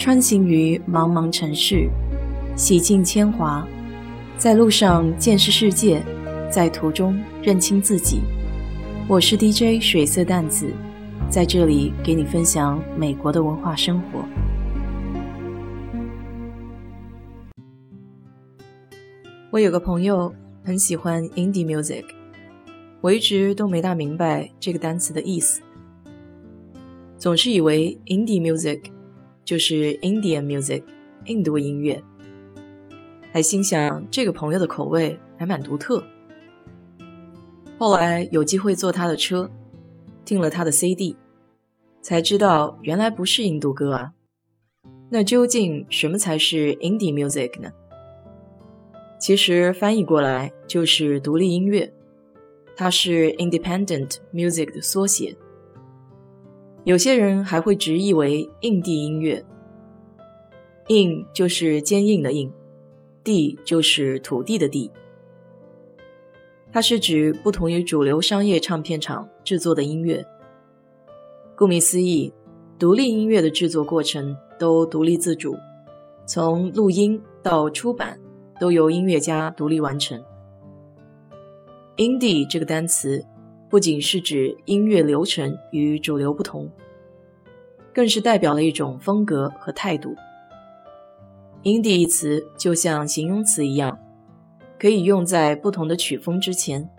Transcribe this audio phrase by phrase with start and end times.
[0.00, 1.86] 穿行于茫茫城市，
[2.56, 3.68] 洗尽铅华，
[4.38, 6.02] 在路上见识世界，
[6.50, 8.22] 在途中认清自己。
[9.06, 10.72] 我是 DJ 水色淡子，
[11.28, 14.24] 在这里给你分享美国的文化生活。
[19.50, 22.06] 我有个朋友很喜欢 indie music，
[23.02, 25.60] 我一直都没大明白这个单词的意思。
[27.18, 28.84] 总是以为 indie music
[29.44, 30.82] 就是 Indian music
[31.26, 32.02] 印度音乐，
[33.32, 36.02] 还心想这个朋友的口味还蛮独特。
[37.78, 39.50] 后来有机会坐他的车，
[40.24, 41.16] 听了他的 CD，
[42.02, 44.12] 才知道原来不是印度歌啊。
[45.08, 47.72] 那究竟什么才是 indie music 呢？
[49.18, 51.92] 其实翻译过来就是独立音乐，
[52.76, 55.36] 它是 independent music 的缩写。
[56.84, 59.44] 有些人还会直译为印地音乐，
[60.88, 62.50] 印就是坚硬的印，
[63.22, 64.90] 地就是土地的地。
[66.72, 70.24] 它是指不同于主流商业唱片厂制作的音乐。
[71.54, 72.32] 顾名思义，
[72.78, 75.54] 独立音乐的制作过程都独立自主，
[76.24, 78.18] 从录音到出版
[78.58, 80.18] 都由音乐家独立完成。
[81.98, 83.22] indie 这个单词。
[83.70, 86.68] 不仅是指音乐流程与主流不同，
[87.94, 90.12] 更是代表了一种风格和态度。
[91.62, 93.96] indie 一词就像形容词一样，
[94.76, 96.90] 可以用在不同的曲风之前，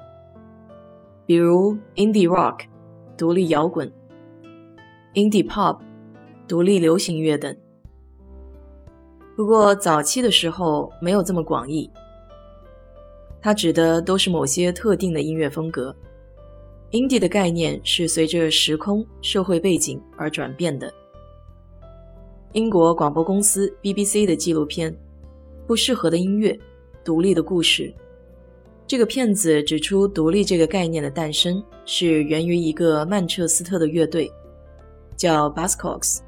[1.26, 2.62] 比如 indie rock
[3.18, 3.92] 独立摇滚、
[5.14, 5.78] indie pop
[6.48, 7.54] 独立流行乐等。
[9.36, 11.92] 不过早期的时候没有这么广义，
[13.42, 15.94] 它指的都是某些特定的音乐风格。
[16.92, 20.94] Indie 的概念是随着时空、社会背景而转变的。
[22.54, 24.92] 英国广播公司 BBC 的纪录片
[25.66, 26.58] 《不适合的音乐：
[27.04, 27.84] 独立的故事》
[28.86, 34.30] 这个片子指出，独立这个概念的诞生是源于一个曼彻斯特的乐队，
[35.16, 36.20] 叫 Bascox。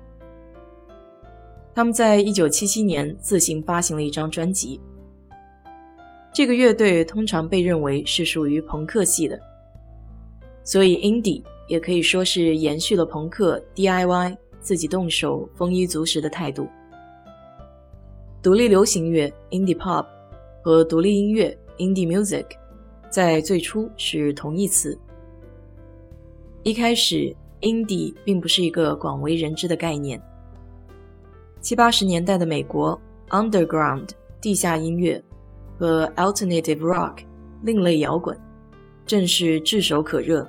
[1.75, 4.79] 他们在一九七七年自行发行了一张专辑。
[6.33, 9.37] 这个乐队通常被认为是属于朋克系的。
[10.63, 16.67] 所以，indie 也可以说是延续了朋克 DIY 自己动手丰衣足食的态度。
[18.41, 20.05] 独立流行乐 indie pop
[20.61, 22.45] 和独立音乐 indie music
[23.09, 24.97] 在最初是同义词。
[26.63, 30.21] 一开始，indie 并不是一个广为人知的概念。
[31.59, 32.99] 七八十年代的美国
[33.29, 34.09] underground
[34.41, 35.21] 地下音乐
[35.77, 37.19] 和 alternative rock
[37.61, 38.37] 另类摇滚
[39.05, 40.47] 正是炙手可热。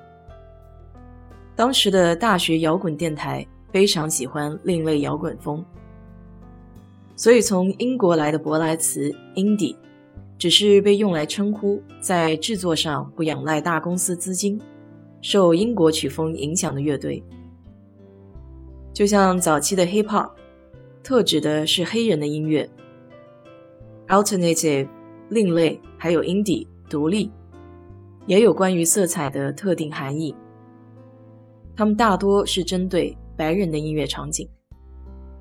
[1.56, 5.64] 当时的大学摇滚电台非常喜欢另类摇滚风，
[7.16, 9.76] 所以从英国来的舶来词 “indie”
[10.36, 14.60] 只是被用来称呼在制作上不仰赖大公司资金、
[15.22, 17.22] 受英国曲风影响的乐队。
[18.92, 20.30] 就像早期的 hip hop，
[21.02, 22.68] 特指的是黑人的音乐
[24.08, 24.88] ；alternative
[25.28, 27.30] 另类，还有 indie 独立，
[28.26, 30.34] 也有关于色彩的特定含义。
[31.76, 34.48] 他们大多是针对白人的音乐场景。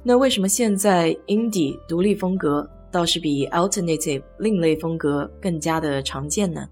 [0.03, 6.67] 那为什么现在 indie 独立风格倒是比 alternative 另类风格更加的常见呢？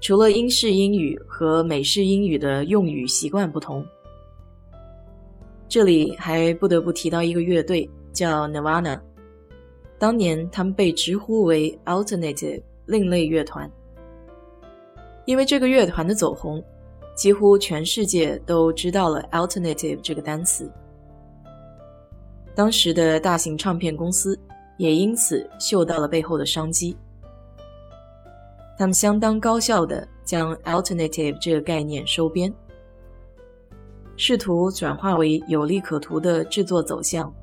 [0.00, 3.84] 除了英式英语和美式英语的用语习惯不同，
[5.68, 9.00] 这里还不得不提到一个乐队叫 Nirvana。
[9.98, 13.68] 当年他们被直呼为 alternative 另类乐团，
[15.28, 16.64] 因为这个乐团的走红。
[17.14, 20.70] 几乎全世界都知道了 “alternative” 这个单词。
[22.54, 24.38] 当时的大型唱片公司
[24.76, 26.96] 也因此嗅到了背后的商机，
[28.78, 32.54] 他们相当高效地将 “alternative” 这个概念收编，
[34.16, 37.34] 试图转化为有利可图的制作走向。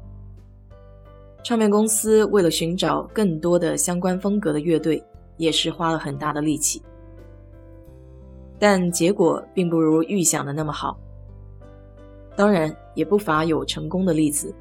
[1.43, 5.03] 唱片公司为了寻找更多的相关风格的乐队，
[5.35, 6.81] 也是花了很大的力气。
[8.67, 10.99] 但结果并不如预想的那么好，
[12.35, 14.51] 当然也不乏有成功的例子。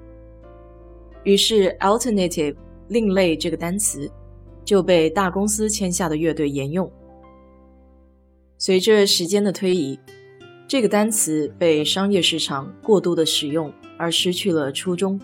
[1.23, 2.55] 于是，“alternative”
[2.89, 4.07] 另类这个单词
[4.63, 6.93] 就被大公司签下的乐队沿用。
[8.59, 9.99] 随着时间的推移，
[10.69, 15.19] 这个单词被商业市场过度的使用而失去了初衷。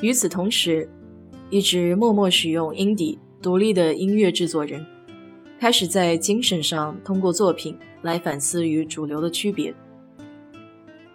[0.00, 0.90] 与此同时，
[1.48, 4.84] 一直默默使用 indie 独立的音乐制作人。
[5.58, 9.74] 开始在精神上通过作品来反思与主流的区别。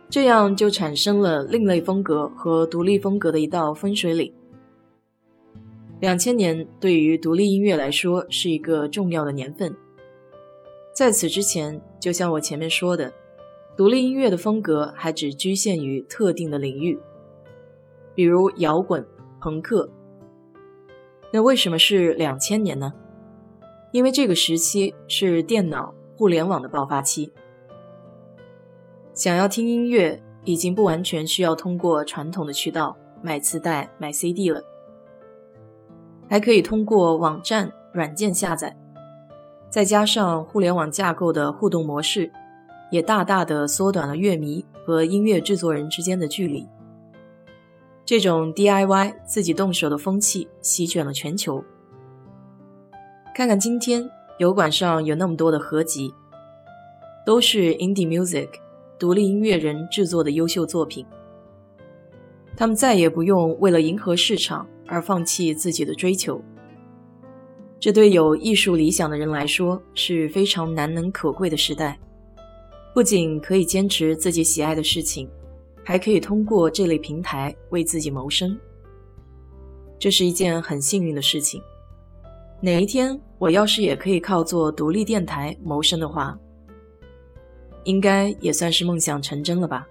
[0.10, 4.34] 这样就产生了另类风格和独立风格的一道分水岭。
[6.02, 9.74] 两千年对于独立音乐来说是一个重要的年份。
[10.94, 13.14] 在此之前，就像我前面说的，
[13.78, 17.00] 独立音乐的风格还只局限于特定的领域，
[18.14, 19.06] 比如摇滚、
[19.40, 19.90] 朋克。
[21.32, 22.92] 那为什么是两千年呢？
[23.92, 27.32] 因为这个时期是电脑、互联网的爆发期，
[29.14, 34.64] 想要听音乐已经不完全需要通过传统的渠道买磁带、买 CD 了。
[36.30, 38.78] 还可以通过网站、软件下载，
[39.70, 42.32] 再加上互联网架构的互动模式，
[42.90, 46.66] 也大大的缩短了乐迷和音乐制作人之间的距离。
[48.06, 51.62] 这种 DIY 自己动手的风气席卷了全球。
[53.34, 56.14] 看看今天油管上有那么多的合集，
[57.26, 58.50] 都是 Indie Music
[59.00, 61.06] 独立音乐人制作的优秀作品。
[62.56, 64.68] 他们再也不用为了迎合市场。
[64.92, 66.42] 而放弃自己的追求，
[67.80, 71.98] 这对有艺术理想的人来说是非常难能可贵的时代。
[72.94, 75.30] 不仅可以坚持自己喜爱的事情，
[75.82, 78.60] 还可以通过这类平台为自己谋生。
[79.98, 81.62] 这是一件很幸运的事情。
[82.64, 86.38] 哪一天我要是也可以靠做独立电台谋生的话，
[87.86, 89.88] 应该也算是梦想成真了吧。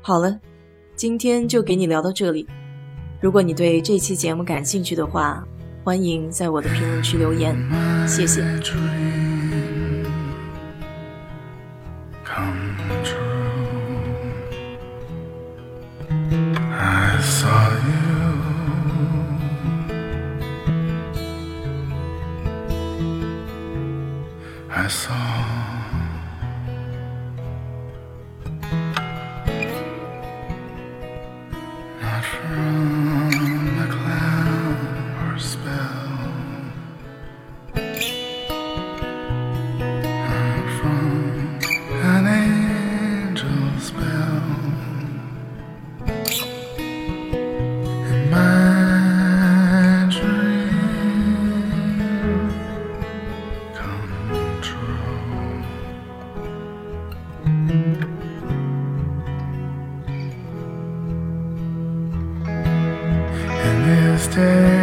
[0.00, 0.38] 好了，
[0.94, 2.46] 今天就给你聊到这里。
[3.20, 5.44] 如果你对这期节目感兴趣的话，
[5.82, 7.56] 欢迎在我的评论区留言，
[8.06, 8.44] 谢谢。
[64.36, 64.75] day.